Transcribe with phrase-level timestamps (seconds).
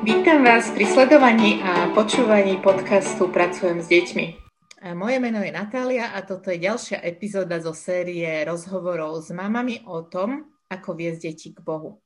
[0.00, 4.26] Vítam vás pri sledovaní a počúvaní podcastu Pracujem s deťmi.
[4.96, 10.00] Moje meno je Natália a toto je ďalšia epizóda zo série rozhovorov s mamami o
[10.08, 12.00] tom, ako viesť deti k Bohu.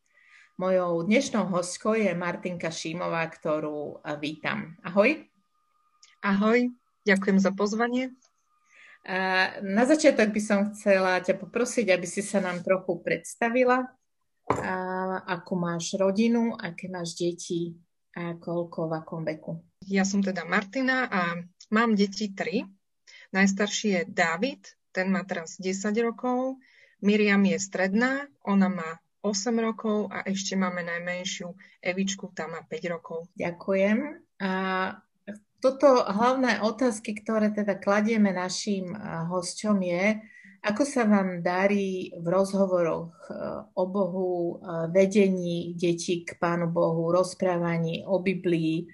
[0.59, 4.75] Mojou dnešnou hostkou je Martinka Šímová, ktorú vítam.
[4.83, 5.31] Ahoj.
[6.19, 6.75] Ahoj,
[7.07, 8.11] ďakujem za pozvanie.
[9.63, 13.87] Na začiatok by som chcela ťa poprosiť, aby si sa nám trochu predstavila,
[15.31, 17.79] ako máš rodinu, aké máš deti
[18.15, 19.59] a koľko, v akom veku?
[19.85, 21.37] Ja som teda Martina a
[21.75, 22.65] mám deti tri.
[23.35, 26.63] Najstarší je David, ten má teraz 10 rokov.
[27.03, 28.91] Miriam je stredná, ona má
[29.27, 33.27] 8 rokov a ešte máme najmenšiu Evičku, tá má 5 rokov.
[33.35, 34.23] Ďakujem.
[34.41, 34.53] A
[35.65, 38.93] toto hlavné otázky, ktoré teda kladieme našim
[39.33, 40.21] hosťom je,
[40.65, 43.37] ako sa vám darí v rozhovoroch eh,
[43.77, 48.89] o Bohu, eh, vedení detí k Pánu Bohu, rozprávaní o Biblii,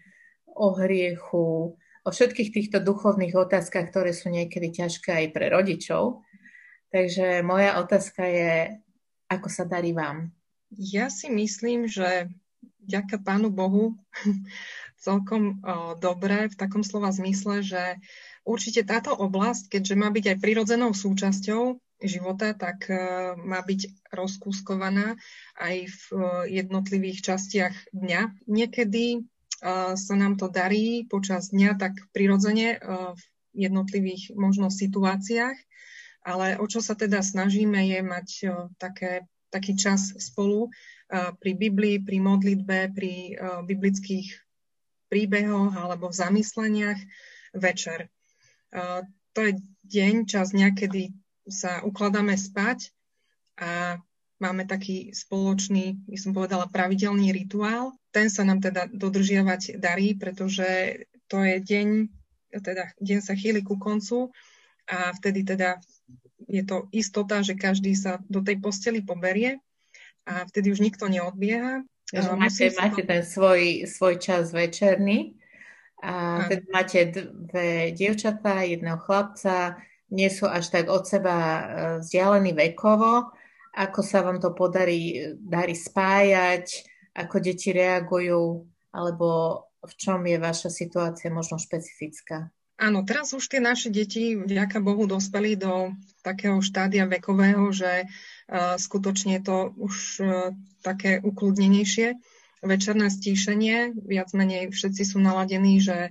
[0.50, 6.26] o hriechu, o všetkých týchto duchovných otázkach, ktoré sú niekedy ťažké aj pre rodičov.
[6.90, 8.82] Takže moja otázka je,
[9.30, 10.34] ako sa darí vám?
[10.74, 12.34] Ja si myslím, že
[12.82, 13.94] ďaká Pánu Bohu
[15.06, 18.02] celkom o, eh, dobre v takom slova zmysle, že
[18.50, 22.98] Určite táto oblasť, keďže má byť aj prirodzenou súčasťou života, tak e,
[23.38, 25.14] má byť rozkúskovaná
[25.54, 26.18] aj v e,
[26.58, 28.50] jednotlivých častiach dňa.
[28.50, 29.18] Niekedy e,
[29.94, 32.82] sa nám to darí počas dňa tak prirodzene
[33.14, 33.22] v
[33.54, 35.54] jednotlivých možno situáciách,
[36.26, 38.28] ale o čo sa teda snažíme je mať
[38.82, 40.70] také, taký čas spolu
[41.10, 43.34] pri Biblii, pri modlitbe, pri
[43.66, 44.30] biblických
[45.10, 47.00] príbehoch alebo v zamysleniach
[47.58, 48.06] večer.
[48.70, 49.52] To je
[49.86, 51.14] deň, čas kedy
[51.50, 52.94] sa ukladáme spať
[53.58, 53.98] a
[54.40, 57.92] máme taký spoločný, by som povedala, pravidelný rituál.
[58.14, 61.88] Ten sa nám teda dodržiavať darí, pretože to je deň,
[62.62, 64.30] teda deň sa chýli ku koncu
[64.90, 65.78] a vtedy teda
[66.50, 69.62] je to istota, že každý sa do tej posteli poberie
[70.26, 71.86] a vtedy už nikto neodbieha.
[72.10, 75.38] Takže máte, máte ten svoj, svoj čas večerný
[76.00, 79.76] a teda máte dve dievčatá, jedného chlapca,
[80.10, 81.62] nie sú až tak od seba e,
[82.02, 83.30] vzdialení vekovo.
[83.76, 86.66] Ako sa vám to podarí darí spájať,
[87.14, 89.28] ako deti reagujú, alebo
[89.86, 92.50] v čom je vaša situácia možno špecifická?
[92.80, 95.92] Áno, teraz už tie naše deti, vďaka Bohu, dospeli do
[96.24, 102.16] takého štádia vekového, že uh, skutočne to už uh, také ukludnenejšie
[102.60, 103.96] večerné stíšenie.
[103.96, 106.10] Viac menej všetci sú naladení, že e,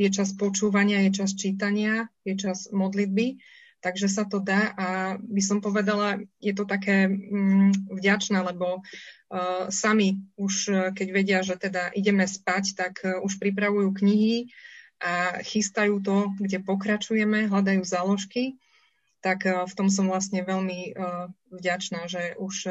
[0.00, 3.40] je čas počúvania, je čas čítania, je čas modlitby.
[3.82, 9.66] Takže sa to dá a by som povedala, je to také mm, vďačné, lebo uh,
[9.74, 14.54] sami už, e, keď vedia, že teda ideme spať, tak už pripravujú knihy
[15.02, 18.54] a chystajú to, kde pokračujeme, hľadajú záložky.
[19.18, 20.94] Tak v tom som vlastne veľmi
[21.50, 22.70] vďačná, že už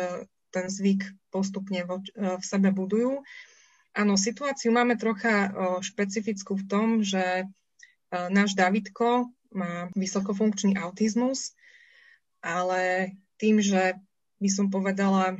[0.52, 1.02] ten zvyk
[1.32, 1.88] postupne e,
[2.38, 3.24] v sebe budujú.
[3.92, 5.50] Áno, situáciu máme trocha e,
[5.84, 7.46] špecifickú v tom, že e,
[8.12, 11.56] náš Davidko má vysokofunkčný autizmus,
[12.44, 14.00] ale tým, že
[14.40, 15.38] by som povedala,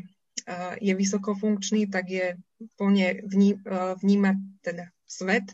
[0.84, 2.28] je vysokofunkčný, tak je
[2.76, 3.56] plne vní,
[4.04, 5.48] vnímať teda svet,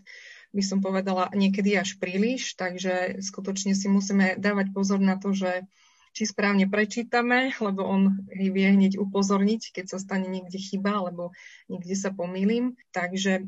[0.57, 5.69] by som povedala niekedy až príliš, takže skutočne si musíme dávať pozor na to, že
[6.17, 11.29] či správne prečítame, lebo on vie hneď upozorniť, keď sa stane niekde chyba, alebo
[11.69, 12.73] niekde sa pomýlim.
[12.89, 13.45] Takže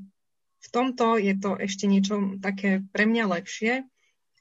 [0.60, 3.90] v tomto je to ešte niečo také pre mňa lepšie,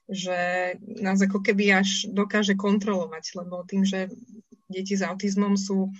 [0.09, 4.09] že nás ako keby až dokáže kontrolovať, lebo tým, že
[4.69, 5.93] deti s autizmom sú,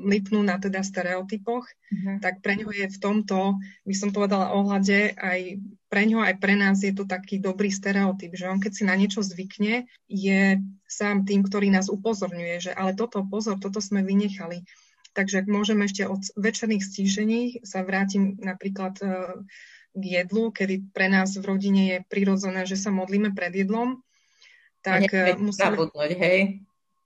[0.00, 2.16] lipnú na teda stereotypoch, uh-huh.
[2.24, 5.60] tak pre ňo je v tomto, by som povedala ohľade, aj
[5.92, 8.96] pre ňo aj pre nás je to taký dobrý stereotyp, že on keď si na
[8.96, 14.64] niečo zvykne, je sám tým, ktorý nás upozorňuje, že ale toto, pozor, toto sme vynechali.
[15.10, 19.06] Takže môžeme ešte od večerných stížení sa vrátim napríklad e,
[19.94, 24.02] k jedlu, kedy pre nás v rodine je prirodzené, že sa modlíme pred jedlom.
[24.80, 25.76] Tak e, musíme...
[25.76, 26.38] Zabudnúť, hej?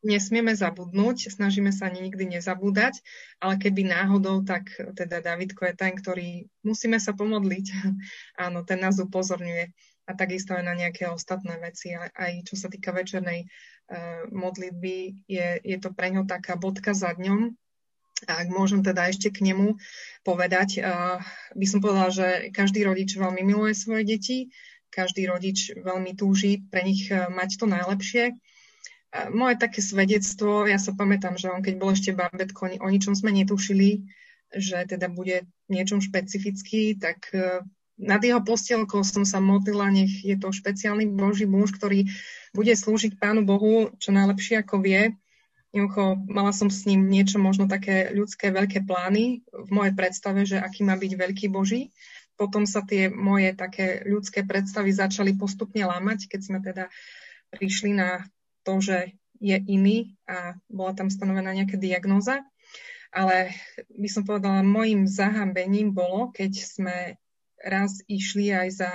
[0.04, 3.00] nesmieme zabudnúť, snažíme sa ani nikdy nezabúdať,
[3.40, 6.28] ale keby náhodou, tak teda Davidko je ten, ktorý
[6.60, 7.66] musíme sa pomodliť.
[8.44, 9.72] Áno, ten nás upozorňuje
[10.04, 11.96] a takisto aj na nejaké ostatné veci.
[11.96, 16.92] Aj, aj čo sa týka večernej uh, modlitby, je, je to pre ňo taká bodka
[16.92, 17.56] za dňom.
[18.29, 19.76] A ak môžem teda ešte k nemu
[20.25, 20.81] povedať,
[21.53, 24.38] by som povedala, že každý rodič veľmi miluje svoje deti,
[24.88, 28.38] každý rodič veľmi túži pre nich uh, mať to najlepšie
[29.31, 33.31] moje také svedectvo, ja sa pamätám, že on keď bol ešte babetko, o ničom sme
[33.31, 34.03] netušili,
[34.50, 37.62] že teda bude niečom špecifický, tak e,
[37.99, 42.11] nad jeho postielkou som sa modlila, nech je to špeciálny Boží muž, ktorý
[42.55, 45.15] bude slúžiť Pánu Bohu čo najlepšie ako vie.
[45.75, 50.62] Jednoducho, mala som s ním niečo možno také ľudské veľké plány v mojej predstave, že
[50.62, 51.91] aký má byť veľký Boží.
[52.38, 56.87] Potom sa tie moje také ľudské predstavy začali postupne lámať, keď sme teda
[57.50, 58.23] prišli na
[58.62, 62.47] to, že je iný a bola tam stanovená nejaká diagnóza.
[63.11, 63.50] Ale
[63.91, 66.97] by som povedala, môjim zahambením bolo, keď sme
[67.59, 68.91] raz išli aj za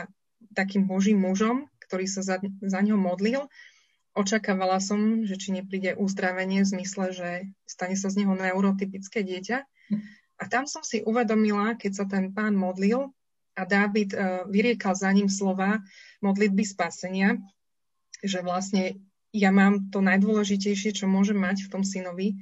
[0.56, 3.52] takým božím mužom, ktorý sa za, za ňo modlil.
[4.20, 7.30] Očakávala som, že či nepríde uzdravenie v zmysle, že
[7.64, 9.58] stane sa z neho neurotypické dieťa.
[10.40, 13.16] A tam som si uvedomila, keď sa ten pán modlil
[13.56, 15.80] a Dávid uh, vyriekal za ním slova
[16.20, 17.40] modlitby spasenia,
[18.20, 19.00] že vlastne
[19.32, 22.36] ja mám to najdôležitejšie, čo môžem mať v tom synovi,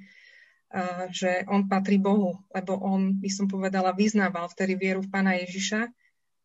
[1.11, 5.81] že on patrí Bohu, lebo on, by som povedala, vyznával vtedy vieru v Pána Ježiša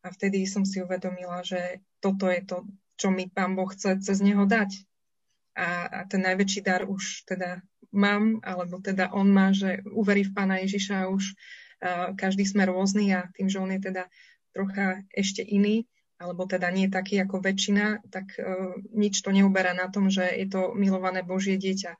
[0.03, 4.19] a vtedy som si uvedomila, že toto je to, čo mi Pán Boh chce cez
[4.23, 4.83] neho dať.
[5.53, 7.61] A, a ten najväčší dar už teda
[7.93, 13.13] mám, alebo teda on má, že uverí v Pána Ježiša už uh, každý sme rôzny
[13.13, 14.09] a tým, že on je teda
[14.49, 15.85] trocha ešte iný,
[16.17, 20.49] alebo teda nie taký ako väčšina, tak uh, nič to neuberá na tom, že je
[20.49, 21.93] to milované Božie dieťa.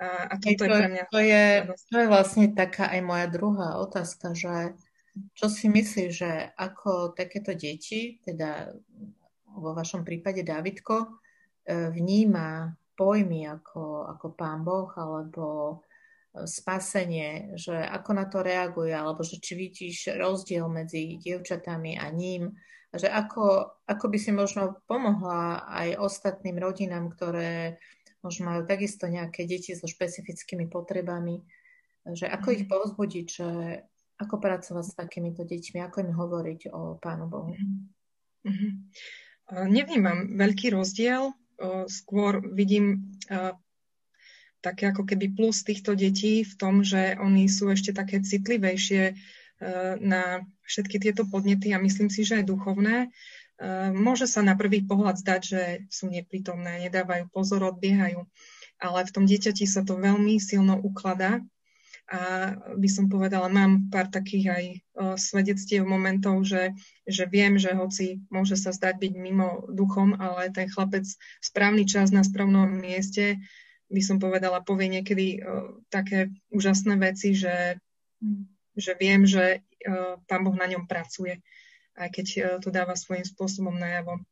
[0.00, 1.04] A, a toto to, je pre mňa...
[1.12, 1.44] To je,
[1.92, 4.74] to je vlastne taká aj moja druhá otázka, že
[5.34, 8.72] čo si myslíš, že ako takéto deti, teda
[9.50, 11.08] vo vašom prípade Davidko, e,
[11.90, 19.24] vníma pojmy ako, ako pán Boh alebo e, spasenie, že ako na to reaguje, alebo
[19.24, 22.52] že či vidíš rozdiel medzi dievčatami a ním,
[22.92, 27.80] že ako, ako by si možno pomohla aj ostatným rodinám, ktoré
[28.20, 31.40] možno majú takisto nejaké deti so špecifickými potrebami,
[32.12, 32.68] že ako ich mhm.
[32.68, 33.48] povzbudiť, že
[34.20, 37.56] ako pracovať s takýmito deťmi, ako im hovoriť o Pánu Bohu.
[38.44, 38.72] Mm-hmm.
[39.72, 41.32] Nevnímam veľký rozdiel,
[41.86, 43.12] skôr vidím
[44.60, 49.16] také ako keby plus týchto detí v tom, že oni sú ešte také citlivejšie
[50.00, 53.12] na všetky tieto podnety a myslím si, že aj duchovné.
[53.60, 55.62] Ehm, môže sa na prvý pohľad zdať, že
[55.92, 58.24] sú neprítomné, nedávajú pozor, odbiehajú,
[58.80, 61.44] ale v tom dieťati sa to veľmi silno ukladá
[62.10, 62.20] a
[62.74, 64.64] by som povedala, mám pár takých aj
[65.14, 66.74] svedectiev momentov, že,
[67.06, 71.06] že viem, že hoci môže sa zdať byť mimo duchom, ale ten chlapec
[71.38, 73.38] správny čas na správnom mieste,
[73.90, 75.38] by som povedala, povie niekedy
[75.90, 77.78] také úžasné veci, že,
[78.74, 79.62] že viem, že
[80.26, 81.38] pán Boh na ňom pracuje
[82.00, 82.26] aj keď
[82.64, 84.24] to dáva svojím spôsobom najavo.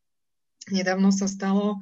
[0.73, 1.77] Nedávno sa stalo,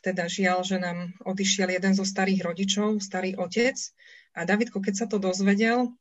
[0.00, 3.76] teda žiaľ, že nám odišiel jeden zo starých rodičov, starý otec
[4.32, 5.92] a Davidko, keď sa to dozvedel,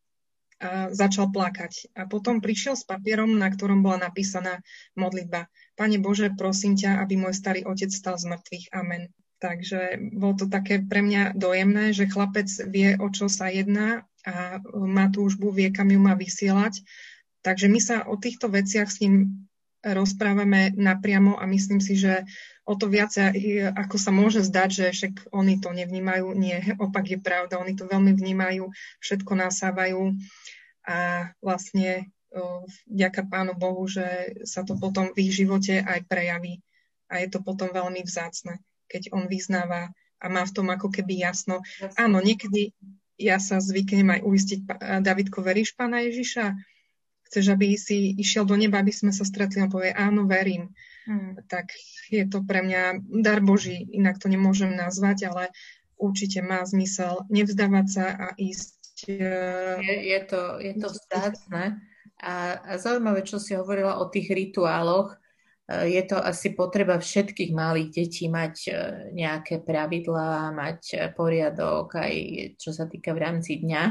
[0.93, 1.89] začal plakať.
[1.97, 4.61] A potom prišiel s papierom, na ktorom bola napísaná
[4.93, 5.49] modlitba.
[5.73, 8.65] Pane Bože, prosím ťa, aby môj starý otec stal z mŕtvych.
[8.71, 9.09] Amen.
[9.41, 14.61] Takže bolo to také pre mňa dojemné, že chlapec vie, o čo sa jedná a
[14.69, 16.85] má túžbu, vie, kam ju má vysielať
[17.41, 19.45] Takže my sa o týchto veciach s ním
[19.81, 22.21] rozprávame napriamo a myslím si, že
[22.71, 23.11] o to viac,
[23.75, 27.83] ako sa môže zdať, že však oni to nevnímajú, nie, opak je pravda, oni to
[27.83, 28.71] veľmi vnímajú,
[29.03, 30.15] všetko nasávajú
[30.87, 32.07] a vlastne
[32.87, 36.63] vďaka Pánu Bohu, že sa to potom v ich živote aj prejaví
[37.11, 39.91] a je to potom veľmi vzácne, keď on vyznáva
[40.23, 41.59] a má v tom ako keby jasno.
[41.99, 42.71] Áno, niekedy
[43.19, 44.59] ja sa zvyknem aj uistiť,
[45.03, 46.55] Davidko, veríš Pána Ježiša?
[47.31, 50.75] chceš, aby si išiel do neba, aby sme sa stretli, on povie, áno, verím.
[51.07, 51.39] Hmm.
[51.47, 51.71] Tak
[52.11, 55.43] je to pre mňa dar Boží, inak to nemôžem nazvať, ale
[55.95, 59.07] určite má zmysel nevzdávať sa a ísť.
[59.07, 59.25] E,
[59.79, 61.79] je, je to, je to vzácne.
[62.21, 67.55] A, a zaujímavé, čo si hovorila o tých rituáloch, e, je to asi potreba všetkých
[67.55, 68.71] malých detí mať e,
[69.15, 72.13] nejaké pravidlá, mať poriadok, aj
[72.59, 73.83] čo sa týka v rámci dňa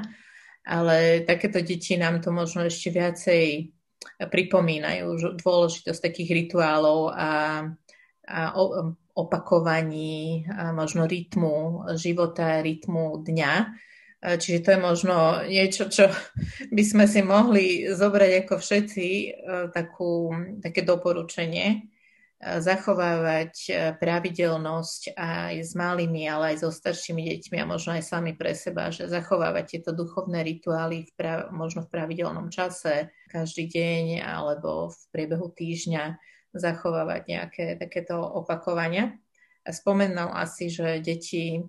[0.66, 3.72] ale takéto deti nám to možno ešte viacej
[4.20, 7.30] pripomínajú dôležitosť takých rituálov a, a
[9.14, 13.54] opakovaní, možno rytmu života, rytmu dňa.
[14.20, 15.16] Čiže to je možno
[15.49, 16.12] niečo, čo
[16.76, 19.28] by sme si mohli zobrať ako všetci, e,
[19.72, 20.28] takú,
[20.60, 21.88] také doporučenie
[22.40, 28.32] zachovávať e, pravidelnosť aj s malými, ale aj so staršími deťmi a možno aj sami
[28.32, 34.25] pre seba, že zachovávať tieto duchovné rituály v pra- možno v pravidelnom čase, každý deň
[34.25, 36.16] alebo v priebehu týždňa
[36.54, 39.16] zachovávať nejaké takéto opakovania.
[39.66, 41.61] A spomenul asi, že deti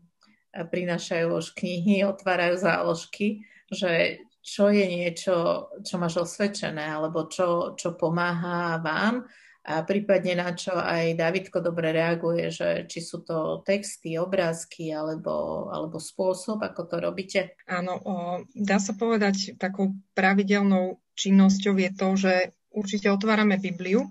[0.52, 7.94] prinášajú už knihy, otvárajú záložky, že čo je niečo, čo máš osvedčené, alebo čo, čo
[7.94, 9.30] pomáha vám
[9.62, 15.70] a prípadne na čo aj Davidko dobre reaguje, že či sú to texty, obrázky alebo,
[15.70, 17.54] alebo spôsob, ako to robíte?
[17.70, 18.14] Áno, o,
[18.58, 22.34] dá sa povedať, takou pravidelnou činnosťou je to, že
[22.74, 24.10] určite otvárame Bibliu.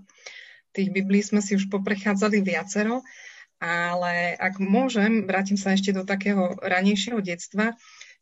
[0.70, 3.02] Tých Biblií sme si už poprechádzali viacero,
[3.60, 7.76] ale ak môžem, vrátim sa ešte do takého ranejšieho detstva,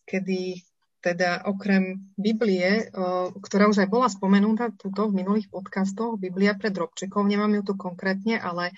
[0.08, 0.66] kedy
[0.98, 2.90] teda okrem Biblie,
[3.38, 7.74] ktorá už aj bola spomenutá tuto v minulých podcastoch, Biblia pre drobčekov, nemám ju tu
[7.78, 8.74] konkrétne, ale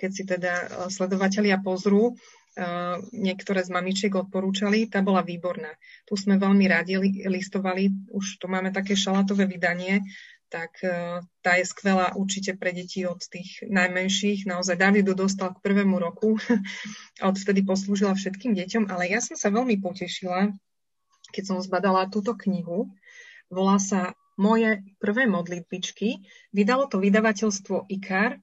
[0.00, 0.54] keď si teda
[0.88, 2.16] sledovatelia pozrú,
[3.12, 5.68] niektoré z mamičiek odporúčali, tá bola výborná.
[6.08, 6.96] Tu sme veľmi radi
[7.28, 10.00] listovali, už tu máme také šalátové vydanie,
[10.48, 10.80] tak
[11.44, 14.48] tá je skvelá určite pre deti od tých najmenších.
[14.48, 16.40] Naozaj Davidu dostal k prvému roku
[17.30, 20.52] odvtedy poslúžila všetkým deťom, ale ja som sa veľmi potešila,
[21.30, 22.88] keď som zbadala túto knihu.
[23.52, 26.22] Volá sa Moje prvé modlitbičky.
[26.54, 28.38] Vydalo to vydavateľstvo IKAR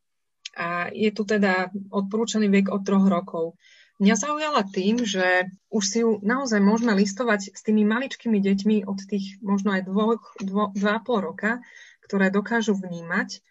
[0.60, 3.56] a je tu teda odporúčaný vek od troch rokov.
[3.96, 9.00] Mňa zaujala tým, že už si ju naozaj môžeme listovať s tými maličkými deťmi od
[9.08, 11.64] tých možno aj dvoch, dvo, dva pol roka,
[12.06, 13.42] ktoré dokážu vnímať,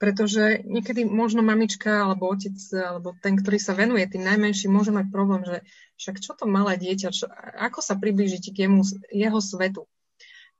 [0.00, 5.12] pretože niekedy možno mamička alebo otec alebo ten, ktorý sa venuje tým najmenším, môže mať
[5.12, 5.60] problém, že
[6.00, 7.28] však čo to malé dieťa, čo,
[7.60, 8.80] ako sa priblížiť k jemu,
[9.12, 9.84] jeho svetu.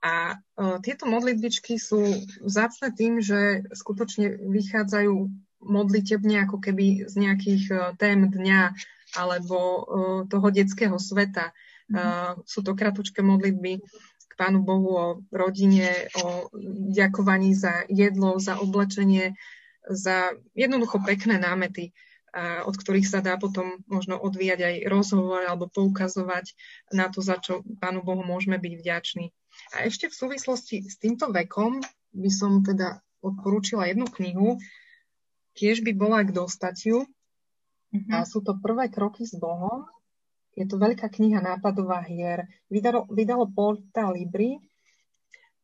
[0.01, 2.05] A uh, tieto modlitbičky sú
[2.41, 5.13] vzácne tým, že skutočne vychádzajú
[5.61, 8.77] modlitebne ako keby z nejakých uh, tém dňa
[9.17, 9.81] alebo uh,
[10.29, 11.53] toho detského sveta.
[11.89, 13.81] Uh, sú to kratučké modlitby
[14.31, 16.47] k Pánu Bohu o rodine, o
[16.95, 19.35] ďakovaní za jedlo, za oblečenie,
[19.83, 21.91] za jednoducho pekné námety
[22.31, 26.55] a od ktorých sa dá potom možno odvíjať aj rozhovor alebo poukazovať
[26.95, 29.35] na to, za čo Pánu Bohu môžeme byť vďační.
[29.75, 31.83] A ešte v súvislosti s týmto vekom
[32.15, 34.55] by som teda odporúčila jednu knihu,
[35.59, 37.03] tiež by bola k dostatiu.
[37.91, 38.15] Mm-hmm.
[38.15, 39.83] A sú to prvé kroky s Bohom.
[40.55, 42.47] Je to veľká kniha nápadová hier.
[42.67, 44.59] Vydalo, vydalo Porta Libri.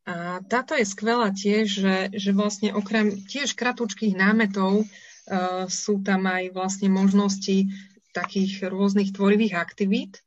[0.08, 4.88] A táto je skvelá tiež, že, že vlastne okrem tiež kratučkých námetov
[5.28, 7.68] Eh, sú tam aj vlastne možnosti
[8.16, 10.24] takých rôznych tvorivých aktivít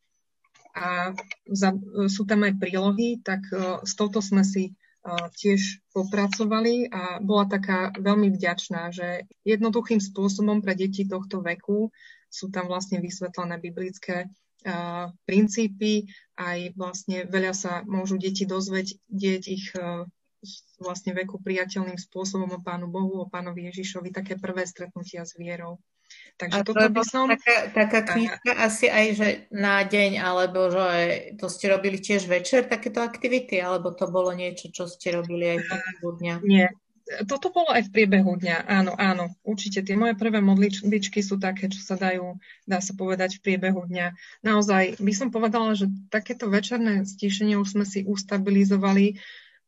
[0.77, 1.17] a
[1.49, 1.73] za,
[2.05, 7.43] sú tam aj prílohy, tak uh, s touto sme si uh, tiež popracovali a bola
[7.51, 11.91] taká veľmi vďačná, že jednoduchým spôsobom pre deti tohto veku
[12.31, 14.50] sú tam vlastne vysvetlené biblické uh,
[15.25, 16.05] princípy,
[16.37, 19.73] aj vlastne veľa sa môžu deti dozvedieť ich
[20.81, 25.77] vlastne veku priateľným spôsobom o Pánu Bohu, o Pánovi Ježišovi, také prvé stretnutia s vierou.
[26.35, 27.29] Takže a toto by som...
[27.29, 28.67] Taká, taká knižka a...
[28.67, 30.89] asi aj, že na deň, alebo že
[31.37, 35.57] to ste robili tiež večer, takéto aktivity, alebo to bolo niečo, čo ste robili aj
[36.01, 36.35] v dňa?
[36.43, 36.67] Nie,
[37.27, 39.83] toto bolo aj v priebehu dňa, áno, áno, určite.
[39.83, 44.13] Tie moje prvé modličky sú také, čo sa dajú, dá sa povedať, v priebehu dňa.
[44.45, 49.19] Naozaj by som povedala, že takéto večerné stíšenie už sme si ustabilizovali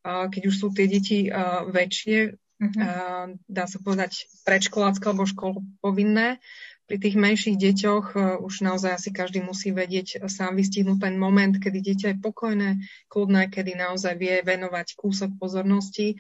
[0.04, 1.32] keď už sú tie deti
[1.72, 3.40] väčšie, uh-huh.
[3.48, 6.44] dá sa povedať predškolácké alebo školu povinné.
[6.84, 8.06] Pri tých menších deťoch
[8.44, 12.70] už naozaj asi každý musí vedieť sám vystihnúť ten moment, kedy dieťa je pokojné,
[13.08, 16.20] kľudné, kedy naozaj vie venovať kúsok pozornosti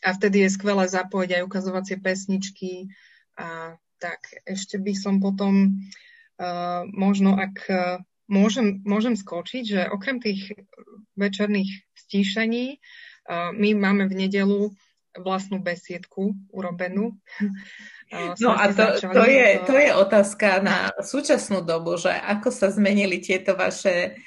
[0.00, 2.88] a vtedy je skvelé zapojiť aj ukazovacie pesničky
[3.36, 5.84] a tak ešte by som potom
[6.40, 8.00] uh, možno, ak uh,
[8.32, 10.56] môžem, môžem skočiť, že okrem tých
[11.18, 12.80] večerných stíšení
[13.30, 14.60] my máme v nedelu
[15.14, 17.18] vlastnú besiedku urobenú.
[18.42, 23.22] No a to, to, je, to je otázka na súčasnú dobu, že ako sa zmenili
[23.22, 24.18] tieto vaše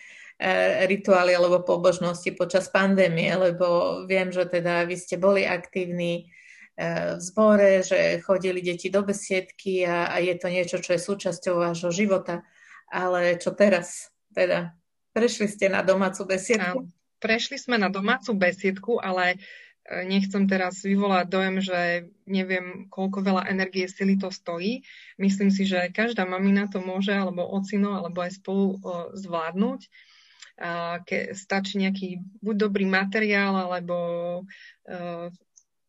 [0.89, 6.27] rituály alebo pobožnosti počas pandémie, lebo viem, že teda vy ste boli aktívni
[6.75, 11.01] e, v zbore, že chodili deti do besiedky a, a je to niečo, čo je
[11.01, 12.43] súčasťou vášho života.
[12.91, 14.11] Ale čo teraz?
[14.33, 14.73] Teda
[15.13, 16.89] prešli ste na domácu besiedku?
[17.23, 19.39] prešli sme na domácu besiedku, ale
[19.87, 21.79] e, nechcem teraz vyvolať dojem, že
[22.27, 24.83] neviem, koľko veľa energie sily to stojí.
[25.15, 28.83] Myslím si, že každá mamina to môže, alebo ocino, alebo aj spolu
[29.15, 29.87] zvládnuť.
[31.03, 33.95] Ke, stačí nejaký buď dobrý materiál, alebo
[34.45, 35.27] uh,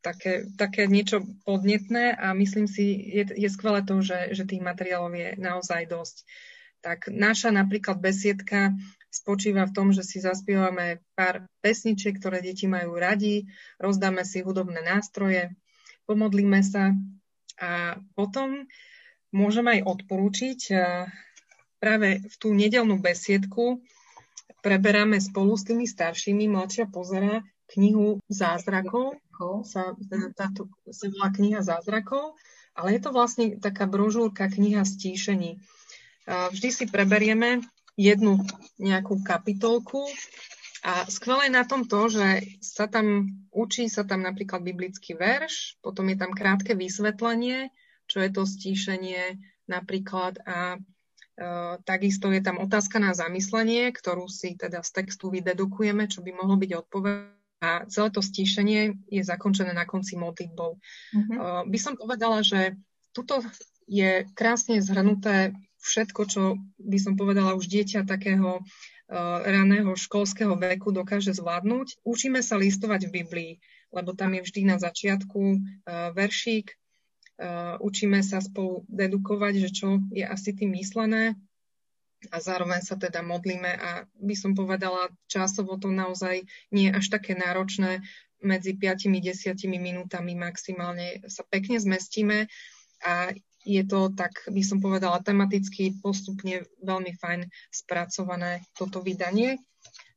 [0.05, 5.13] také, také niečo podnetné a myslím si, je, je skvelé to, že, že tých materiálov
[5.17, 6.29] je naozaj dosť.
[6.85, 8.77] Tak naša napríklad besiedka
[9.09, 13.49] spočíva v tom, že si zaspievame pár pesničiek, ktoré deti majú radi,
[13.81, 15.57] rozdáme si hudobné nástroje,
[16.05, 16.93] pomodlíme sa
[17.57, 18.69] a potom
[19.33, 20.61] môžem aj odporúčiť
[21.81, 23.81] práve v tú nedelnú besiedku
[24.65, 26.49] preberáme spolu s tými staršími.
[26.49, 27.45] Mladšia pozera
[27.77, 29.21] knihu Zázrakov,
[29.69, 29.93] sa,
[30.33, 32.41] táto sa volá kniha Zázrakov,
[32.73, 35.61] ale je to vlastne taká brožúrka kniha stíšení.
[36.25, 37.61] Vždy si preberieme
[38.01, 38.41] jednu
[38.81, 40.09] nejakú kapitolku
[40.85, 46.09] a skvelé na tom to, že sa tam učí sa tam napríklad biblický verš, potom
[46.11, 47.71] je tam krátke vysvetlenie,
[48.11, 49.39] čo je to stíšenie
[49.71, 50.77] napríklad a
[51.83, 56.55] takisto je tam otázka na zamyslenie, ktorú si teda z textu vydedukujeme, čo by mohlo
[56.55, 57.17] byť odpoveď.
[57.65, 60.77] A celé to stíšenie je zakončené na konci modlitbou.
[60.77, 61.33] Uh-huh.
[61.33, 62.77] Uh, by som povedala, že
[63.17, 63.41] tuto
[63.89, 66.43] je krásne zhrnuté všetko, čo
[66.77, 68.61] by som povedala už dieťa takého
[69.45, 72.01] raného školského veku dokáže zvládnuť.
[72.09, 73.53] Učíme sa listovať v Biblii,
[73.93, 75.61] lebo tam je vždy na začiatku
[76.17, 76.73] veršík,
[77.35, 81.35] Uh, učíme sa spolu dedukovať, že čo je asi tým myslené
[82.31, 87.07] a zároveň sa teda modlíme a by som povedala, časovo to naozaj nie je až
[87.11, 88.01] také náročné,
[88.45, 92.47] medzi 5-10 minútami maximálne sa pekne zmestíme
[93.03, 93.33] a
[93.65, 99.57] je to, tak by som povedala, tematicky postupne veľmi fajn spracované toto vydanie.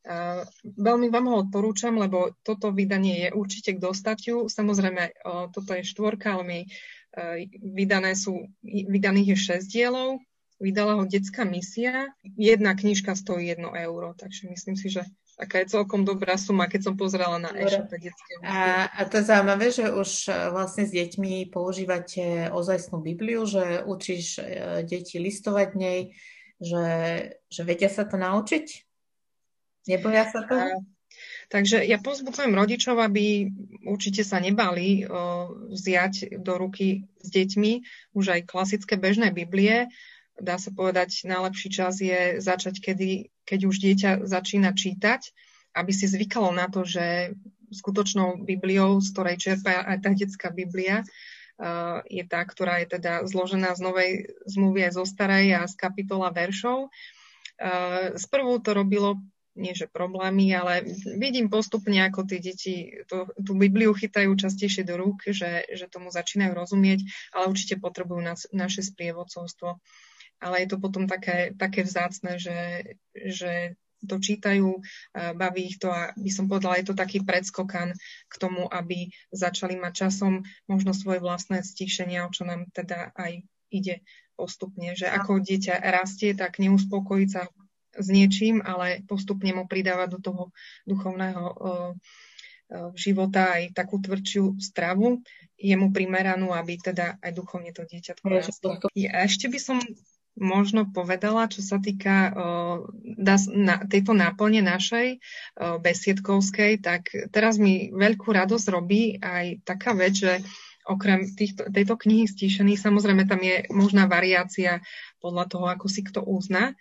[0.04, 4.52] Uh, veľmi vám ho odporúčam, lebo toto vydanie je určite k dostatiu.
[4.52, 6.60] Samozrejme, uh, toto je štvorka, ale my
[7.62, 10.22] vydané sú, vydaných je 6 dielov,
[10.58, 12.10] vydala ho detská misia.
[12.24, 15.06] Jedna knižka stojí 1 euro, takže myslím si, že
[15.38, 19.30] taká je celkom dobrá suma, keď som pozrela na e-shope detské a, a to je
[19.30, 25.70] zaujímavé, že už e, vlastne s deťmi používate ozajstnú Bibliu, že učíš e, deti listovať
[25.78, 26.18] nej,
[26.58, 26.86] že,
[27.54, 28.66] že vedia sa to naučiť?
[29.94, 30.58] Neboja sa to?
[30.58, 30.74] A,
[31.48, 33.48] Takže ja pozbudzujem rodičov, aby
[33.88, 37.72] určite sa nebali o, vziať do ruky s deťmi
[38.12, 39.88] už aj klasické bežné Biblie.
[40.36, 45.32] Dá sa povedať, najlepší čas je začať, kedy, keď už dieťa začína čítať,
[45.72, 47.40] aby si zvykalo na to, že
[47.72, 51.08] skutočnou Bibliou, z ktorej čerpá aj tá detská Biblia, uh,
[52.06, 54.12] je tá, ktorá je teda zložená z novej
[54.46, 56.94] zmluvy aj zo starej a z kapitola veršov.
[58.14, 59.18] Sprvu to robilo
[59.58, 60.86] nie že problémy, ale
[61.18, 62.76] vidím postupne, ako tie deti
[63.10, 67.02] to, tú Bibliu chytajú častejšie do rúk, že, že tomu začínajú rozumieť,
[67.34, 69.82] ale určite potrebujú nás, naše sprievodcovstvo.
[70.38, 73.74] Ale je to potom také, také vzácne, že, že
[74.06, 74.78] to čítajú,
[75.34, 77.98] baví ich to a by som povedala, je to taký predskokan
[78.30, 83.42] k tomu, aby začali mať časom možno svoje vlastné stíšenia, o čo nám teda aj
[83.74, 84.06] ide
[84.38, 87.50] postupne, že ako dieťa rastie, tak neuspokojiť sa
[87.98, 90.44] s niečím, ale postupne mu pridávať do toho
[90.86, 91.44] duchovného
[93.00, 95.24] života aj takú tvrdšiu stravu,
[95.56, 98.78] je mu primeranú, aby teda aj duchovne to dieťa rastlo.
[98.92, 99.80] A ešte by som
[100.38, 102.78] možno povedala, čo sa týka uh,
[103.50, 110.14] na, tejto náplne našej uh, besiedkovskej, tak teraz mi veľkú radosť robí aj taká vec,
[110.14, 110.46] že
[110.88, 114.80] okrem týchto, tejto knihy stíšený, samozrejme tam je možná variácia
[115.20, 116.78] podľa toho, ako si kto uzná,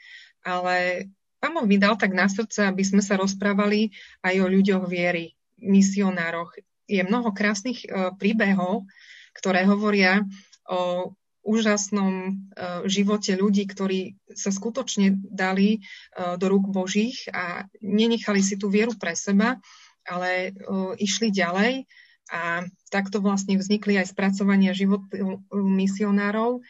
[0.46, 1.10] ale
[1.42, 3.90] pán Boh vydal tak na srdce, aby sme sa rozprávali
[4.22, 6.54] aj o ľuďoch viery, misionároch.
[6.86, 8.86] Je mnoho krásnych uh, príbehov,
[9.34, 10.22] ktoré hovoria
[10.70, 11.10] o
[11.42, 18.54] úžasnom uh, živote ľudí, ktorí sa skutočne dali uh, do rúk Božích a nenechali si
[18.54, 19.58] tú vieru pre seba,
[20.06, 20.54] ale
[21.02, 21.82] išli ďalej
[22.30, 22.62] a
[22.94, 26.62] takto vlastne vznikli aj spracovania životu misionárov,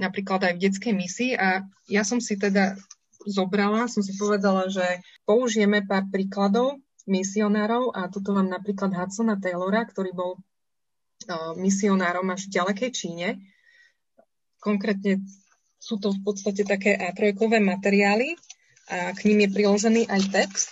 [0.00, 1.32] napríklad aj v detskej misii.
[1.36, 2.76] A ja som si teda
[3.26, 4.84] zobrala, som si povedala, že
[5.26, 12.46] použijeme pár príkladov misionárov a tuto mám napríklad Hudsona Taylora, ktorý bol uh, misionárom až
[12.46, 13.28] v ďalekej Číne.
[14.62, 15.26] Konkrétne
[15.82, 18.38] sú to v podstate také A3 materiály
[18.86, 20.70] a k ním je priložený aj text.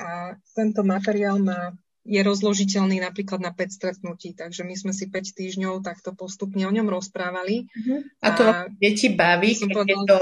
[0.00, 1.76] A tento materiál má,
[2.08, 6.72] je rozložiteľný napríklad na 5 stretnutí, takže my sme si 5 týždňov takto postupne o
[6.72, 7.68] ňom rozprávali.
[7.68, 8.00] Uh-huh.
[8.24, 10.20] A to a deti baví, keď povedala, je to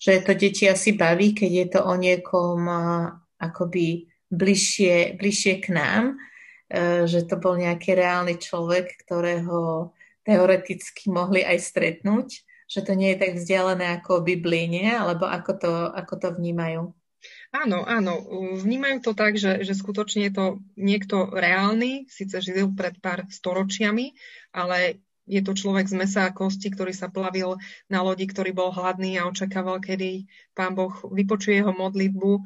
[0.00, 2.64] že to deti asi baví, keď je to o niekom
[3.36, 6.04] akoby bližšie, bližšie k nám,
[6.70, 9.90] e, že to bol nejaký reálny človek, ktorého
[10.24, 12.28] teoreticky mohli aj stretnúť,
[12.70, 16.94] že to nie je tak vzdialené ako Biblii, alebo ako to, ako to vnímajú.
[17.50, 18.14] Áno, áno.
[18.62, 20.46] Vnímajú to tak, že, že skutočne je to
[20.78, 24.14] niekto reálny, síce žil pred pár storočiami,
[24.54, 27.54] ale je to človek z mesa a kosti, ktorý sa plavil
[27.86, 30.26] na lodi, ktorý bol hladný a očakával, kedy
[30.58, 32.42] pán Boh vypočuje jeho modlitbu.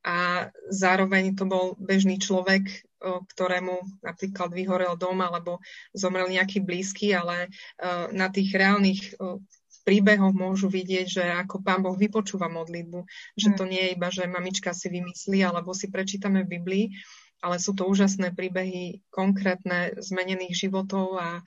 [0.00, 5.60] A zároveň to bol bežný človek, ktorému napríklad vyhorel dom alebo
[5.92, 7.52] zomrel nejaký blízky, ale
[8.08, 9.12] na tých reálnych
[9.84, 13.04] príbehov môžu vidieť, že ako Pán Boh vypočúva modlitbu,
[13.36, 16.86] že to nie je iba, že mamička si vymyslí alebo si prečítame v Biblii,
[17.40, 21.44] ale sú to úžasné príbehy, konkrétne zmenených životov a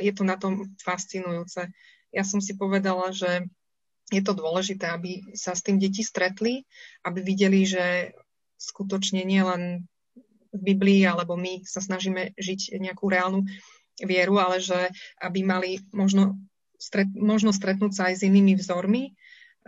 [0.00, 1.68] je to na tom fascinujúce.
[2.14, 3.44] Ja som si povedala, že
[4.08, 6.62] je to dôležité, aby sa s tým deti stretli,
[7.02, 8.14] aby videli, že
[8.56, 9.84] skutočne nie len
[10.54, 13.44] v Biblii, alebo my sa snažíme žiť nejakú reálnu
[14.00, 14.88] vieru, ale že
[15.20, 16.38] aby mali možno,
[16.78, 19.12] stret, možno stretnúť sa aj s inými vzormi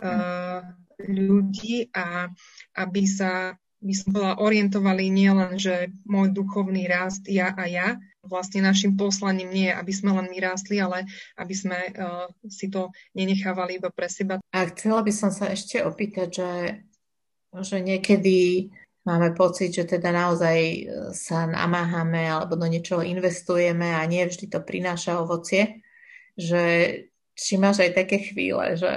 [0.01, 0.65] uh,
[1.03, 2.33] ľudí a
[2.79, 7.89] aby sa by som bola orientovali nielen, že môj duchovný rast ja a ja,
[8.27, 11.07] vlastne našim poslaním nie je, aby sme len my rástli, ale
[11.39, 14.43] aby sme uh, si to nenechávali iba pre seba.
[14.51, 16.53] A chcela by som sa ešte opýtať, že,
[17.63, 18.69] že niekedy
[19.09, 20.81] máme pocit, že teda naozaj e,
[21.17, 25.81] sa namáhame alebo do niečoho investujeme a nie vždy to prináša ovocie,
[26.37, 26.63] že
[27.33, 28.93] či máš aj také chvíle, že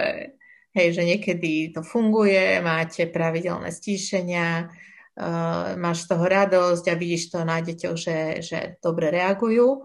[0.72, 7.36] Hej, že niekedy to funguje, máte pravidelné stíšenia, uh, máš z toho radosť a vidíš
[7.36, 9.84] to na deťoch, že, že dobre reagujú,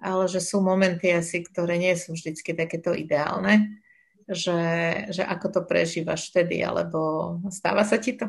[0.00, 3.76] ale že sú momenty asi, ktoré nie sú vždycky takéto ideálne,
[4.24, 4.60] že,
[5.12, 8.24] že ako to prežívaš vtedy, alebo stáva sa ti to?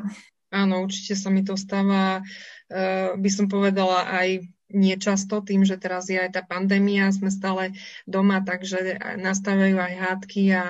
[0.52, 6.12] Áno, určite sa mi to stáva, uh, by som povedala aj niečasto tým, že teraz
[6.12, 7.72] je aj tá pandémia, sme stále
[8.04, 10.64] doma, takže nastávajú aj hádky a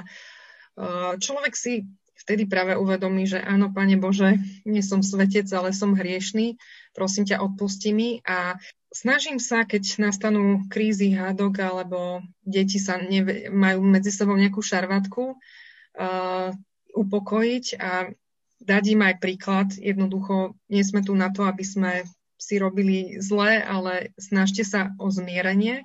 [1.21, 1.87] človek si
[2.25, 6.57] vtedy práve uvedomí, že áno, Pane Bože, nie som svetec, ale som hriešný,
[6.97, 8.57] prosím ťa, odpusti mi a
[8.95, 15.35] snažím sa, keď nastanú krízy, hádok alebo deti sa neve, majú medzi sebou nejakú šarvatku,
[15.35, 16.49] uh,
[16.95, 18.15] upokojiť a
[18.63, 19.69] dať im aj príklad.
[19.75, 21.93] Jednoducho, nie sme tu na to, aby sme
[22.39, 25.85] si robili zle, ale snažte sa o zmierenie.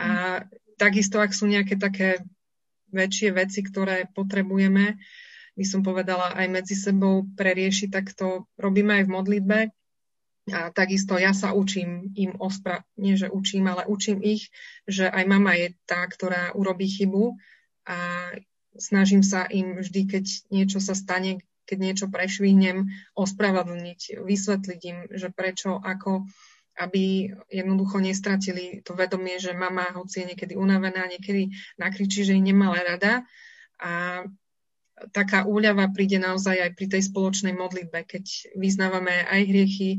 [0.00, 0.42] A
[0.80, 2.24] takisto, ak sú nejaké také
[2.90, 4.98] väčšie veci, ktoré potrebujeme,
[5.56, 9.58] by som povedala, aj medzi sebou preriešiť, tak to robíme aj v modlitbe.
[10.50, 12.82] A takisto ja sa učím im ospra...
[12.98, 14.50] nie že učím, ale učím ich,
[14.88, 17.38] že aj mama je tá, ktorá urobí chybu
[17.86, 17.98] a
[18.74, 25.28] snažím sa im vždy, keď niečo sa stane, keď niečo prešvihnem, ospravedlniť, vysvetliť im, že
[25.30, 26.26] prečo, ako
[26.80, 32.44] aby jednoducho nestratili to vedomie, že mama, hoci je niekedy unavená, niekedy nakričí, že ich
[32.44, 33.28] nemala rada.
[33.76, 34.24] A
[35.12, 38.24] taká úľava príde naozaj aj pri tej spoločnej modlitbe, keď
[38.56, 39.90] vyznávame aj hriechy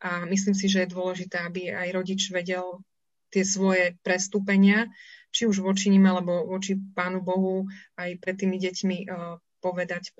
[0.00, 2.80] a myslím si, že je dôležité, aby aj rodič vedel
[3.32, 4.92] tie svoje prestúpenia,
[5.32, 7.64] či už voči ním alebo voči Pánu Bohu
[7.96, 8.98] aj pred tými deťmi
[9.62, 10.10] povedať.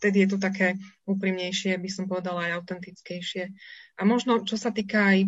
[0.00, 3.52] Vtedy je to také úprimnejšie, by som povedala aj autentickejšie.
[4.00, 5.18] A možno, čo sa týka aj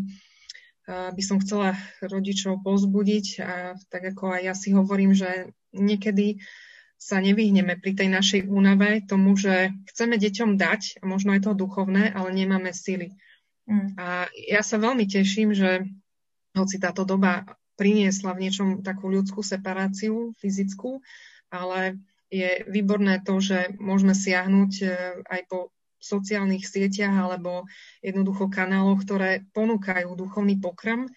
[0.91, 6.43] by som chcela rodičov pozbudiť a tak ako aj ja si hovorím, že niekedy
[7.01, 11.57] sa nevyhneme pri tej našej únave tomu, že chceme deťom dať, a možno aj to
[11.57, 13.17] duchovné, ale nemáme sily.
[13.65, 13.97] Mm.
[13.97, 15.89] A ja sa veľmi teším, že
[16.53, 17.47] hoci táto doba
[17.81, 21.01] priniesla v niečom takú ľudskú separáciu fyzickú,
[21.49, 21.97] ale
[22.31, 24.87] je výborné to, že môžeme siahnuť e,
[25.27, 27.69] aj po sociálnych sieťach alebo
[28.01, 31.11] jednoducho kanáloch, ktoré ponúkajú duchovný pokrm, e,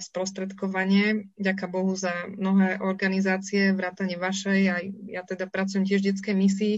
[0.00, 1.30] sprostredkovanie.
[1.36, 6.74] Ďaká Bohu za mnohé organizácie, vrátane vašej, aj ja teda pracujem tiež v detskej misii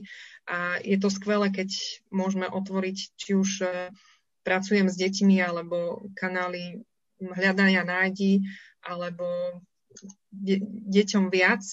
[0.51, 1.73] a je to skvelé, keď
[2.13, 3.95] môžeme otvoriť či už e,
[4.45, 6.85] pracujem s deťmi alebo kanály
[7.23, 8.45] hľadania nájdi
[8.85, 9.25] alebo
[10.29, 10.61] de-
[10.93, 11.65] deťom viac,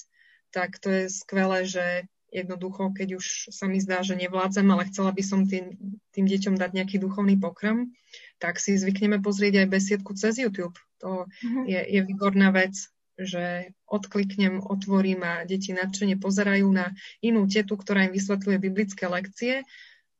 [0.52, 1.84] tak to je skvelé, že
[2.32, 5.76] jednoducho, keď už sa mi zdá, že nevládzem, ale chcela by som tým,
[6.16, 7.92] tým deťom dať nejaký duchovný pokrm,
[8.40, 10.74] tak si zvykneme pozrieť aj besiedku cez YouTube.
[11.04, 11.64] To uh-huh.
[11.68, 12.72] je, je výborná vec,
[13.20, 19.68] že odkliknem, otvorím a deti nadšene pozerajú na inú tetu, ktorá im vysvetľuje biblické lekcie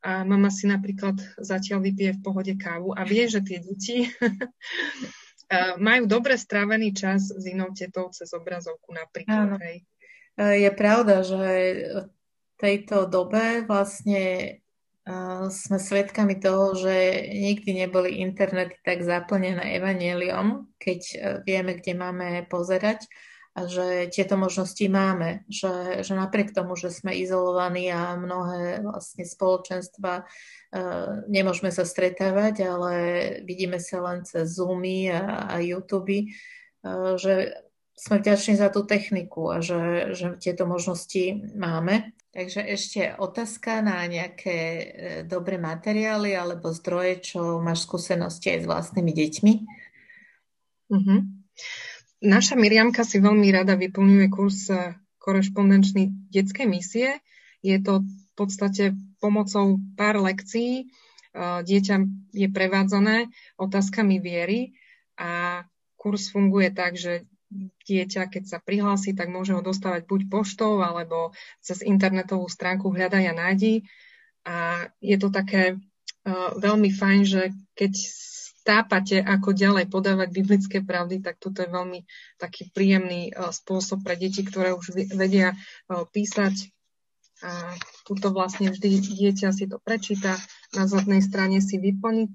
[0.05, 4.11] a mama si napríklad zatiaľ vypije v pohode kávu a vie, že tie deti
[5.87, 9.57] majú dobre strávený čas s inou tetou cez obrazovku napríklad.
[9.63, 9.87] Hej.
[10.39, 11.45] Je pravda, že
[11.93, 12.09] v
[12.57, 14.57] tejto dobe vlastne
[15.51, 22.47] sme svedkami toho, že nikdy neboli internety tak zaplnené evaneliom, keď e, vieme, kde máme
[22.47, 23.11] pozerať
[23.59, 29.29] a že tieto možnosti máme, že, že napriek tomu, že sme izolovaní a mnohé vlastne
[29.29, 30.25] spoločenstva
[31.29, 32.95] nemôžeme sa stretávať, ale
[33.45, 36.33] vidíme sa len cez Zoomy a, a YouTube,
[37.21, 37.53] že
[37.97, 42.17] sme vďační za tú techniku a že, že tieto možnosti máme.
[42.33, 44.85] Takže ešte otázka na nejaké e,
[45.29, 49.53] dobré materiály alebo zdroje, čo máš skúsenosti aj s vlastnými deťmi?
[50.97, 51.21] Uh-huh.
[52.25, 57.21] Naša Miriamka si veľmi rada vyplňuje kurz e, korešpondenčný detskej misie.
[57.61, 60.91] Je to v podstate pomocou pár lekcií.
[61.33, 61.97] Dieťa
[62.37, 64.77] je prevádzané otázkami viery
[65.17, 65.65] a
[65.97, 67.25] kurz funguje tak, že
[67.87, 73.25] dieťa, keď sa prihlási, tak môže ho dostávať buď poštou alebo cez internetovú stránku Hľadaj
[73.31, 73.87] a nájdi.
[74.43, 77.43] A je to také uh, veľmi fajn, že
[77.79, 77.93] keď
[78.63, 82.07] tápate, ako ďalej podávať biblické pravdy, tak toto je veľmi
[82.39, 86.71] taký príjemný uh, spôsob pre deti, ktoré už vedia uh, písať.
[87.43, 87.75] A
[88.07, 90.39] tuto vlastne vždy dieťa si to prečíta,
[90.79, 92.31] na zadnej strane si vyplní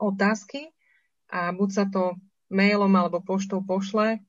[0.00, 0.72] otázky
[1.28, 2.16] a buď sa to
[2.48, 4.24] mailom alebo poštou pošle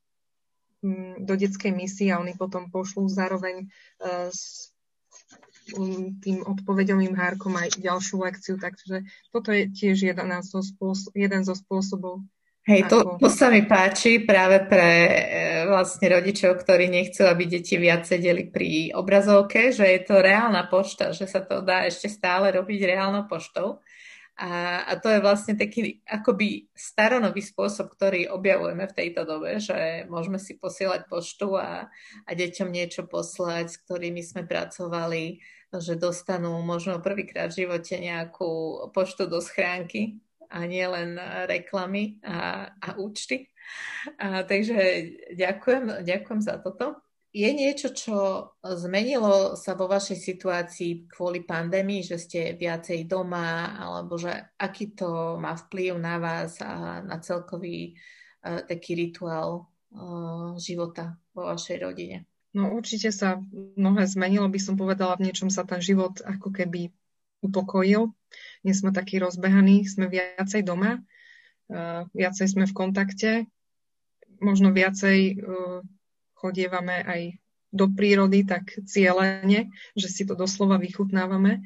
[1.20, 4.72] do detskej misie a oni potom pošlú zároveň uh, s
[6.24, 11.54] tým odpovedovým hárkom aj ďalšiu lekciu, takže toto je tiež jeden zo, spôsob, jeden zo
[11.54, 12.26] spôsobov.
[12.70, 15.14] Hej, to, to sa mi páči práve pre e,
[15.66, 21.10] vlastne rodičov, ktorí nechcú, aby deti viac sedeli pri obrazovke, že je to reálna pošta,
[21.10, 23.82] že sa to dá ešte stále robiť reálnou poštou.
[24.40, 30.08] A, a to je vlastne taký akoby staronový spôsob, ktorý objavujeme v tejto dobe, že
[30.08, 31.92] môžeme si posielať poštu a,
[32.24, 38.50] a deťom niečo poslať, s ktorými sme pracovali že dostanú možno prvýkrát v živote nejakú
[38.90, 40.18] poštu do schránky
[40.50, 41.14] a nie len
[41.46, 43.54] reklamy a, a účty.
[44.18, 46.98] A, takže ďakujem, ďakujem za toto.
[47.30, 48.18] Je niečo, čo
[48.66, 55.38] zmenilo sa vo vašej situácii kvôli pandémii, že ste viacej doma, alebo že aký to
[55.38, 62.26] má vplyv na vás a na celkový uh, taký rituál uh, života vo vašej rodine?
[62.58, 63.38] No určite sa
[63.78, 66.90] mnohé zmenilo, by som povedala, v niečom sa ten život ako keby
[67.46, 68.10] upokojil.
[68.66, 73.32] Nie sme takí rozbehaní, sme viacej doma, uh, viacej sme v kontakte,
[74.42, 75.86] možno viacej uh,
[76.40, 77.22] chodievame aj
[77.70, 81.62] do prírody tak cieľene, že si to doslova vychutnávame,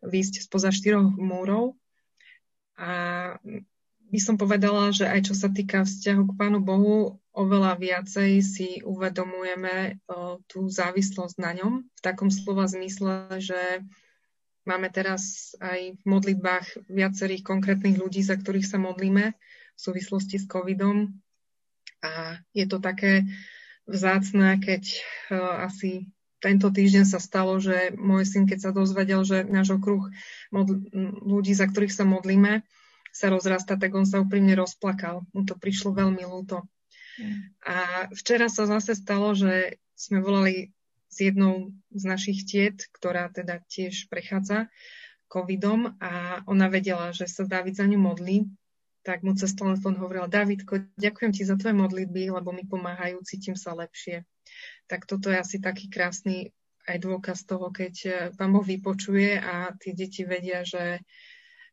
[0.00, 1.76] výjsť spoza štyroch múrov.
[2.76, 3.36] A
[4.06, 8.68] by som povedala, že aj čo sa týka vzťahu k Pánu Bohu, oveľa viacej si
[8.80, 11.84] uvedomujeme o, tú závislosť na ňom.
[11.84, 13.84] V takom slova zmysle, že
[14.64, 20.46] máme teraz aj v modlitbách viacerých konkrétnych ľudí, za ktorých sa modlíme v súvislosti s
[20.48, 21.12] covidom.
[22.00, 23.26] A je to také
[23.86, 24.82] vzácne, keď
[25.30, 30.12] uh, asi tento týždeň sa stalo, že môj syn, keď sa dozvedel, že náš okruh
[30.52, 30.84] modl-
[31.24, 32.60] ľudí, za ktorých sa modlíme,
[33.10, 35.24] sa rozrasta, tak on sa úprimne rozplakal.
[35.32, 36.68] Mu to prišlo veľmi ľúto.
[37.64, 40.76] A včera sa zase stalo, že sme volali
[41.08, 44.68] s jednou z našich tiet, ktorá teda tiež prechádza
[45.32, 48.46] covidom a ona vedela, že sa David za ňu modlí,
[49.06, 53.54] tak mu cez telefón hovorila, Davidko, ďakujem ti za tvoje modlitby, lebo mi pomáhajú, cítim
[53.54, 54.26] sa lepšie.
[54.90, 56.50] Tak toto je asi taký krásny
[56.90, 57.94] aj dôkaz toho, keď
[58.34, 61.06] pán Boh vypočuje a tie deti vedia, že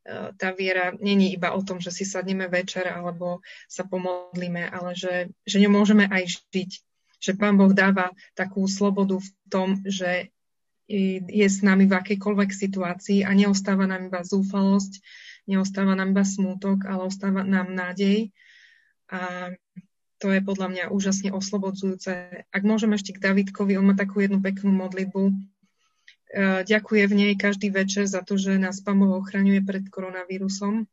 [0.04, 3.40] E, tá viera není iba o tom, že si sadneme večer alebo
[3.72, 6.72] sa pomodlíme, ale že, že ňu môžeme aj žiť.
[7.24, 10.36] Že Pán Boh dáva takú slobodu v tom, že
[10.88, 15.00] je s nami v akejkoľvek situácii a neostáva nám iba zúfalosť,
[15.48, 18.36] neostáva nám iba smútok, ale ostáva nám nádej.
[19.08, 19.52] A
[20.20, 22.44] to je podľa mňa úžasne oslobodzujúce.
[22.52, 25.32] Ak môžem ešte k Davidkovi, on má takú jednu peknú modlitbu,
[26.34, 30.90] E, ďakuje v nej každý večer za to, že nás Pán Boh ochraňuje pred koronavírusom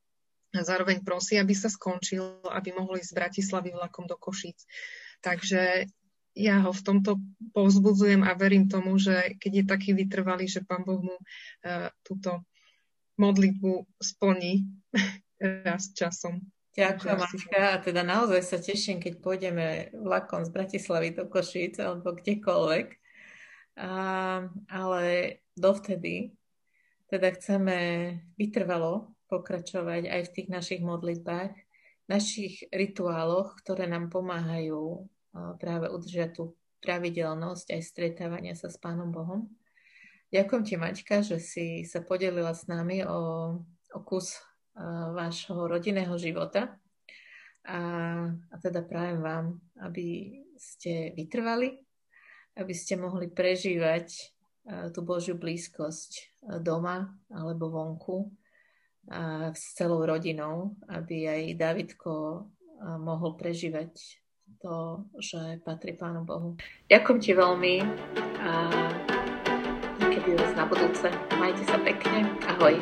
[0.53, 4.69] a zároveň prosí, aby sa skončil, aby mohli ísť z Bratislavy vlakom do Košíc.
[5.25, 5.89] Takže
[6.35, 7.19] ja ho v tomto
[7.53, 12.47] povzbudzujem a verím tomu, že keď je taký vytrvalý, že Pán Boh mu uh, túto
[13.19, 14.65] modlitbu splní
[15.67, 16.41] raz časom.
[16.71, 17.63] Ďakujem, Maťka.
[17.75, 22.87] A teda naozaj sa teším, keď pôjdeme vlakom z Bratislavy do Košíc alebo kdekoľvek
[23.83, 23.93] a,
[24.71, 25.05] ale
[25.59, 26.31] dovtedy
[27.11, 27.77] teda chceme
[28.39, 31.59] vytrvalo pokračovať aj v tých našich modlitbách,
[32.07, 39.47] našich rituáloch, ktoré nám pomáhajú práve udržať tú pravidelnosť aj stretávania sa s Pánom Bohom.
[40.31, 43.19] Ďakujem ti, Maťka, že si sa podelila s nami o,
[43.93, 44.39] o kus
[45.13, 46.79] vášho rodinného života.
[47.67, 47.81] A,
[48.31, 51.77] a teda prajem vám, aby ste vytrvali
[52.59, 54.23] aby ste mohli prežívať e,
[54.91, 56.23] tú Božiu blízkosť e,
[56.59, 58.29] doma alebo vonku
[59.11, 62.41] a s celou rodinou, aby aj Davidko e,
[62.99, 64.21] mohol prežívať
[64.59, 66.59] to, že patrí Pánu Bohu.
[66.91, 67.75] Ďakujem ti veľmi
[68.43, 68.51] a
[70.03, 71.07] niekedy vás na budúce.
[71.39, 72.27] Majte sa pekne.
[72.51, 72.75] Ahoj.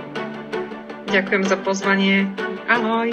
[1.13, 2.29] Ďakujem za pozvanie.
[2.69, 3.13] Ahoj.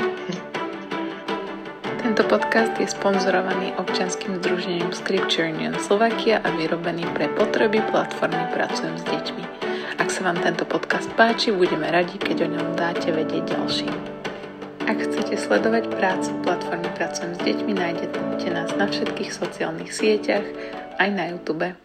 [2.05, 8.95] Tento podcast je sponzorovaný občanským združením Scripture Union Slovakia a vyrobený pre potreby platformy Pracujem
[8.95, 9.43] s deťmi.
[9.97, 14.24] Ak sa vám tento podcast páči, budeme radi, keď o ňom dáte vedieť ďalším.
[14.85, 18.17] Ak chcete sledovať prácu platformy Pracujem s deťmi, nájdete
[18.53, 20.45] nás na všetkých sociálnych sieťach,
[21.01, 21.84] aj na YouTube.